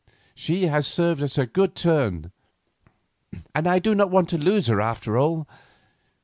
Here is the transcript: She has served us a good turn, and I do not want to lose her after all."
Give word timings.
She 0.33 0.63
has 0.65 0.87
served 0.87 1.21
us 1.21 1.37
a 1.37 1.45
good 1.45 1.75
turn, 1.75 2.31
and 3.53 3.67
I 3.67 3.77
do 3.77 3.93
not 3.93 4.09
want 4.09 4.29
to 4.29 4.37
lose 4.39 4.65
her 4.65 4.81
after 4.81 5.15
all." 5.15 5.45